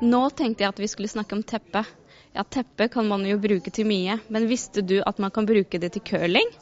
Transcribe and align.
Nå 0.00 0.18
tenkte 0.30 0.62
jeg 0.62 0.70
at 0.70 0.78
vi 0.78 0.86
skulle 0.88 1.10
snakke 1.10 1.34
om 1.34 1.42
teppe. 1.42 1.82
Ja, 2.32 2.44
teppe 2.44 2.86
kan 2.88 3.08
man 3.08 3.24
jo 3.26 3.38
bruke 3.42 3.70
til 3.74 3.88
mye, 3.88 4.20
men 4.30 4.46
visste 4.46 4.84
du 4.86 5.00
at 5.02 5.18
man 5.18 5.32
kan 5.34 5.46
bruke 5.46 5.80
det 5.82 5.90
til 5.96 6.04
curling? 6.06 6.52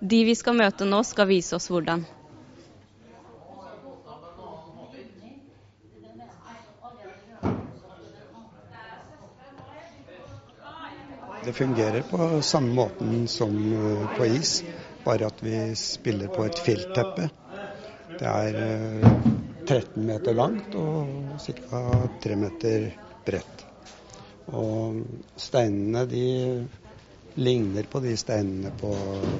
De 0.00 0.24
vi 0.26 0.34
skal 0.34 0.56
møte 0.58 0.88
nå, 0.88 1.04
skal 1.06 1.28
vise 1.30 1.54
oss 1.54 1.68
hvordan. 1.70 2.02
Det 11.44 11.54
fungerer 11.56 12.02
på 12.10 12.42
samme 12.42 12.74
måten 12.74 13.28
som 13.28 13.54
eh, 13.72 14.16
på 14.16 14.26
is, 14.26 14.64
bare 15.06 15.30
at 15.30 15.40
vi 15.40 15.56
spiller 15.78 16.28
på 16.28 16.44
et 16.44 16.58
filtteppe. 16.58 17.30
Det 18.18 18.28
er 18.28 19.29
13 19.70 19.86
eh, 19.94 20.04
meter 20.10 20.36
langt 20.36 20.74
og 20.74 21.38
ca. 21.46 21.80
3 22.26 22.38
meter 22.42 22.90
bredt. 23.26 23.64
Og 24.50 25.02
steinene 25.38 26.04
de 26.10 26.26
ligner 27.38 27.86
på 27.86 28.00
de 28.02 28.16
steinene 28.18 28.72
på, 28.80 28.90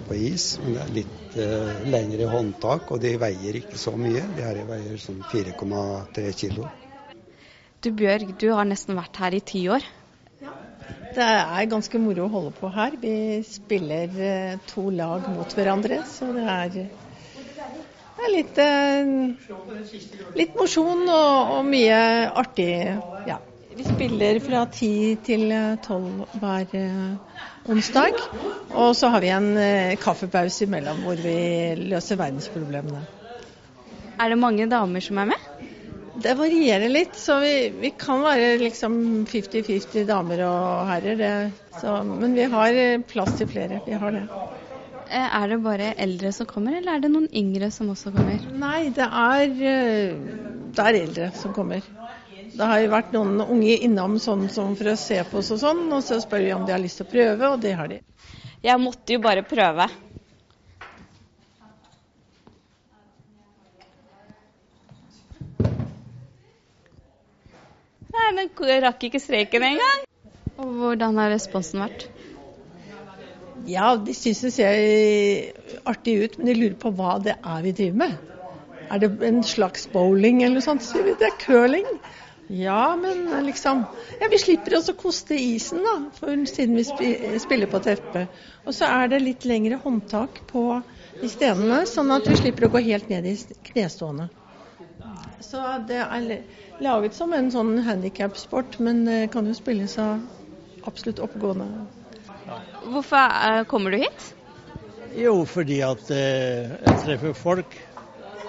på 0.07 0.15
is, 0.15 0.53
men 0.63 0.77
det 0.77 0.83
er 0.83 0.93
litt 1.01 1.39
eh, 1.43 1.81
lengre 1.91 2.29
håndtak, 2.31 2.91
og 2.95 3.03
de 3.03 3.17
veier 3.21 3.59
ikke 3.61 3.81
så 3.81 3.97
mye. 3.99 4.23
De 4.37 4.47
her 4.47 4.63
veier 4.69 5.01
sånn 5.03 5.23
4,3 5.33 6.31
kilo. 6.45 6.69
Du 7.81 7.91
Bjørg, 7.97 8.35
du 8.39 8.51
har 8.53 8.69
nesten 8.69 8.99
vært 8.99 9.19
her 9.23 9.35
i 9.35 9.43
ti 9.53 9.65
år. 9.73 9.85
Det 11.11 11.27
er 11.27 11.67
ganske 11.71 11.99
moro 11.99 12.27
å 12.29 12.31
holde 12.31 12.53
på 12.55 12.71
her. 12.71 12.95
Vi 13.03 13.41
spiller 13.47 14.19
eh, 14.23 14.59
to 14.71 14.91
lag 14.95 15.27
mot 15.33 15.57
hverandre, 15.57 16.03
så 16.07 16.31
det 16.37 16.45
er, 16.47 16.77
det 18.21 18.29
er 18.29 18.35
litt, 18.35 18.59
eh, 18.61 20.35
litt 20.37 20.59
mosjon 20.59 21.07
og, 21.09 21.55
og, 21.57 21.63
mye 21.69 22.01
artig. 22.43 22.73
Ja. 23.29 23.39
Vi 23.71 23.87
spiller 23.87 24.41
fra 24.45 24.67
ti 24.69 25.17
til 25.25 25.47
tolv 25.87 26.27
hver 26.43 26.75
eh, 26.77 27.47
onsdag. 27.73 28.21
Og 28.75 28.93
så 28.99 29.09
har 29.15 29.25
vi 29.25 29.33
en 29.33 29.49
kaffepause 30.03 30.67
imellom 30.67 31.01
hvor 31.07 31.23
vi 31.23 31.39
løser 31.81 32.21
verdensproblemene. 32.21 33.01
Er 34.21 34.29
det 34.29 34.37
mange 34.37 34.69
damer 34.69 35.01
som 35.01 35.19
er 35.23 35.33
med? 35.33 35.51
Det 36.21 36.35
varierer 36.37 36.91
litt, 36.93 37.15
så 37.17 37.39
vi, 37.41 37.55
vi 37.81 37.95
kan 37.97 38.21
være 38.21 38.59
liksom 38.61 38.99
50-50 39.31 40.05
damer 40.05 40.43
og 40.45 40.91
herrer. 40.91 41.17
Det, 41.17 41.33
så, 41.81 42.03
men 42.05 42.37
vi 42.37 42.45
har 42.53 42.81
plass 43.09 43.39
til 43.41 43.49
flere. 43.49 43.81
Vi 43.87 43.97
har 43.97 44.19
det. 44.19 44.27
Eh, 45.11 45.37
er 45.43 45.49
det 45.51 45.57
bare 45.59 45.89
eldre 45.99 46.31
som 46.33 46.47
kommer, 46.47 46.77
eller 46.79 46.95
er 46.95 47.01
det 47.03 47.09
noen 47.11 47.27
yngre 47.35 47.73
som 47.75 47.89
også 47.91 48.13
kommer? 48.15 48.37
Nei, 48.63 48.93
det 48.95 49.07
er, 49.07 49.55
eh, 49.71 50.21
det 50.77 50.85
er 50.85 50.99
eldre 51.01 51.31
som 51.35 51.55
kommer. 51.57 51.83
Det 52.55 52.69
har 52.71 52.79
jo 52.79 52.93
vært 52.93 53.11
noen 53.17 53.41
unge 53.43 53.75
innom 53.89 54.21
sånn, 54.23 54.45
sånn 54.55 54.77
for 54.79 54.93
å 54.93 54.95
se 54.99 55.19
på 55.27 55.41
oss 55.41 55.51
og 55.51 55.59
sånn, 55.65 55.83
og 55.91 56.05
så 56.07 56.21
spør 56.23 56.45
vi 56.45 56.53
om 56.55 56.63
de 56.67 56.75
har 56.77 56.83
lyst 56.83 57.03
til 57.03 57.09
å 57.09 57.11
prøve, 57.11 57.51
og 57.51 57.59
det 57.65 57.75
har 57.75 57.91
de. 57.91 57.99
Jeg 58.63 58.79
måtte 58.79 59.17
jo 59.17 59.19
bare 59.25 59.43
prøve. 59.43 59.89
Nei, 68.15 68.31
men 68.39 68.55
rakk 68.87 69.11
ikke 69.11 69.19
streken 69.27 69.73
engang. 69.73 70.07
Og 70.61 70.71
hvordan 70.79 71.19
har 71.19 71.35
responsen 71.35 71.83
vært? 71.83 72.07
Ja, 73.69 73.97
de 73.97 74.15
syns 74.17 74.41
det 74.47 74.51
ser 74.57 75.83
artig 75.89 76.17
ut, 76.23 76.39
men 76.39 76.49
de 76.49 76.57
lurer 76.57 76.79
på 76.81 76.93
hva 76.97 77.19
det 77.23 77.37
er 77.37 77.67
vi 77.67 77.75
driver 77.77 77.99
med. 78.05 78.17
Er 78.91 79.03
det 79.03 79.11
en 79.23 79.43
slags 79.47 79.87
bowling 79.93 80.43
eller 80.43 80.59
noe 80.59 80.65
sånt? 80.65 80.83
Så 80.83 81.03
det 81.05 81.27
er 81.27 81.37
curling. 81.43 81.87
Ja, 82.51 82.97
men 82.99 83.29
liksom 83.47 83.85
Ja, 84.21 84.27
vi 84.31 84.39
slipper 84.43 84.75
oss 84.79 84.89
å 84.91 84.97
koste 84.99 85.37
isen, 85.39 85.85
da, 85.87 86.11
for, 86.17 86.35
siden 86.51 86.75
vi 86.75 87.39
spiller 87.39 87.71
på 87.71 87.79
teppet. 87.85 88.33
Og 88.65 88.75
så 88.75 88.89
er 88.91 89.13
det 89.13 89.23
litt 89.23 89.47
lengre 89.47 89.79
håndtak 89.85 90.43
på 90.51 90.65
de 91.21 91.31
stenene, 91.31 91.85
sånn 91.87 92.11
at 92.11 92.27
vi 92.27 92.41
slipper 92.41 92.67
å 92.67 92.73
gå 92.75 92.83
helt 92.89 93.13
ned 93.13 93.29
i 93.31 93.37
knestående. 93.71 94.27
Så 95.45 95.63
det 95.87 96.03
er 96.03 96.27
laget 96.83 97.15
som 97.15 97.33
en 97.35 97.53
sånn 97.55 97.77
handikapsport, 97.87 98.81
men 98.83 99.07
kan 99.31 99.47
jo 99.47 99.55
spilles 99.55 99.95
av 100.03 100.19
absolutt 100.91 101.23
oppegående. 101.23 101.71
Hvorfor 102.85 103.37
eh, 103.49 103.65
kommer 103.71 103.91
du 103.91 104.01
hit? 104.03 104.27
Jo, 105.19 105.45
fordi 105.49 105.81
at 105.85 106.11
eh, 106.15 106.71
jeg 106.77 106.99
treffer 107.05 107.37
folk. 107.37 107.77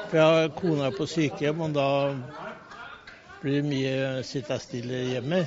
For 0.09 0.19
jeg 0.19 0.25
har 0.27 0.53
kona 0.57 0.91
på 0.95 1.07
sykehjem, 1.07 1.61
og 1.65 1.75
da 1.75 1.87
blir 3.41 3.61
det 3.61 3.69
mye 3.69 4.23
sitte 4.27 4.57
stille 4.61 5.05
hjemme. 5.13 5.45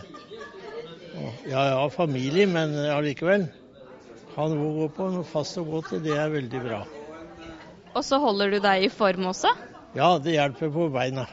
Ja, 1.14 1.30
jeg 1.46 1.76
har 1.78 1.92
familie, 1.94 2.46
men 2.50 2.74
allikevel. 2.90 3.46
Ha 4.34 4.46
noe 4.50 4.66
å 4.66 4.74
gå 4.80 4.86
på, 4.96 5.08
noe 5.14 5.26
fast 5.28 5.60
å 5.60 5.66
gå 5.68 5.82
til, 5.86 6.00
det 6.02 6.16
er 6.18 6.32
veldig 6.32 6.62
bra. 6.64 6.80
Og 7.94 8.02
så 8.02 8.18
holder 8.18 8.56
du 8.56 8.62
deg 8.64 8.88
i 8.88 8.90
form 8.90 9.28
også? 9.30 9.52
Ja, 9.94 10.16
det 10.18 10.34
hjelper 10.34 10.72
på 10.74 10.88
beina. 10.90 11.28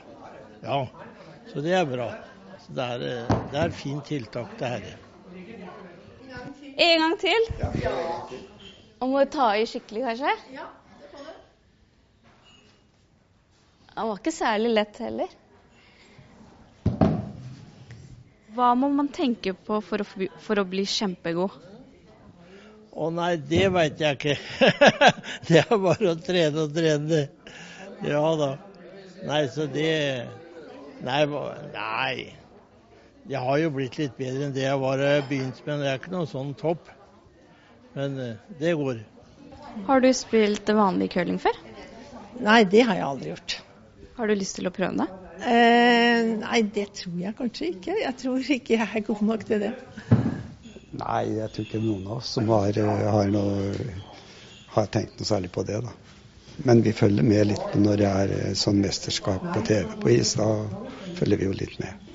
Ja. 0.61 0.83
Så 1.49 1.63
det 1.65 1.73
er 1.73 1.87
bra. 1.89 2.11
Så 2.61 2.75
det, 2.77 2.85
er, 2.85 3.07
eh, 3.07 3.39
det 3.51 3.63
er 3.63 3.73
fint 3.73 4.05
tiltak, 4.05 4.53
det 4.59 4.75
her. 4.75 4.91
En 6.31 7.03
gang 7.03 7.17
til? 7.19 7.47
Og 9.01 9.09
må 9.09 9.23
ta 9.33 9.51
i 9.57 9.65
skikkelig, 9.69 10.03
kanskje? 10.09 10.33
Ja, 10.55 10.67
det 11.01 11.09
får 11.11 11.25
du. 11.27 11.33
Det 13.91 14.05
var 14.07 14.19
ikke 14.21 14.33
særlig 14.35 14.71
lett 14.77 15.01
heller. 15.03 15.37
Hva 18.55 18.73
må 18.75 18.89
man 18.91 19.07
tenke 19.15 19.53
på 19.55 19.79
for 19.85 20.03
å, 20.03 20.07
for 20.43 20.59
å 20.59 20.67
bli 20.67 20.83
kjempegod? 20.87 21.53
Å 22.91 23.07
nei, 23.15 23.35
det 23.51 23.69
veit 23.71 24.01
jeg 24.03 24.17
ikke. 24.19 24.35
det 25.47 25.61
er 25.61 25.77
bare 25.79 26.11
å 26.11 26.17
trene 26.19 26.65
og 26.65 26.75
trene. 26.75 27.21
Ja 28.03 28.23
da. 28.39 28.51
Nei, 29.27 29.45
så 29.53 29.67
det 29.71 29.89
Nei, 31.01 31.25
nei. 31.73 32.40
Jeg 33.29 33.41
har 33.45 33.57
jo 33.61 33.71
blitt 33.75 33.97
litt 33.99 34.15
bedre 34.17 34.47
enn 34.47 34.53
det 34.55 34.65
jeg 34.65 34.81
var 34.81 34.97
da 34.97 35.09
jeg 35.15 35.27
begynte, 35.29 35.63
men 35.67 35.83
det 35.83 35.89
er 35.91 35.99
ikke 35.99 36.13
noen 36.13 36.29
sånn 36.29 36.53
topp. 36.57 36.89
Men 37.95 38.17
eh, 38.19 38.53
det 38.59 38.73
går. 38.79 39.03
Har 39.87 40.01
du 40.03 40.09
spilt 40.15 40.69
vanlig 40.75 41.11
curling 41.13 41.37
før? 41.41 41.57
Nei, 42.41 42.63
det 42.65 42.85
har 42.87 42.97
jeg 42.97 43.07
aldri 43.07 43.33
gjort. 43.33 43.57
Har 44.17 44.29
du 44.29 44.35
lyst 44.35 44.57
til 44.57 44.69
å 44.69 44.73
prøve 44.73 45.03
det? 45.03 45.07
Eh, 45.41 46.31
nei, 46.41 46.61
det 46.73 46.87
tror 46.97 47.17
jeg 47.21 47.37
kanskje 47.37 47.71
ikke. 47.71 47.97
Jeg 48.01 48.17
tror 48.21 48.51
ikke 48.57 48.77
jeg 48.77 48.87
er 48.87 49.05
god 49.07 49.23
nok 49.29 49.45
til 49.47 49.63
det. 49.65 49.71
Nei, 50.91 51.23
jeg 51.37 51.49
tror 51.53 51.67
ikke 51.67 51.81
noen 51.81 52.07
av 52.07 52.19
oss 52.19 52.33
som 52.35 52.49
har, 52.51 52.77
eh, 52.77 53.05
har, 53.15 53.31
noe, 53.33 53.71
har 54.75 54.89
tenkt 54.93 55.21
noe 55.21 55.29
særlig 55.29 55.53
på 55.55 55.65
det. 55.67 55.81
da. 55.85 55.93
Men 56.65 56.83
vi 56.85 56.93
følger 56.93 57.25
med 57.25 57.47
litt 57.53 57.75
når 57.79 58.01
det 58.01 58.09
er 58.11 58.35
eh, 58.37 58.53
sånn 58.57 58.81
mesterskap 58.83 59.45
på 59.53 59.65
TV 59.65 59.97
på 60.03 60.13
is. 60.13 60.35
Da 60.37 60.49
følger 61.17 61.41
vi 61.41 61.49
jo 61.49 61.57
litt 61.57 61.79
med. 61.81 62.10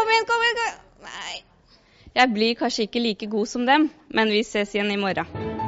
Kom 0.00 0.08
igjen, 0.08 0.24
kom 0.24 0.44
igjen! 0.46 0.76
Nei. 1.04 1.42
Jeg 2.16 2.32
blir 2.32 2.56
kanskje 2.56 2.88
ikke 2.88 3.04
like 3.04 3.28
god 3.36 3.52
som 3.52 3.68
dem, 3.68 3.90
men 4.08 4.32
vi 4.32 4.40
ses 4.48 4.72
igjen 4.72 4.94
i 4.96 5.00
morgen. 5.00 5.59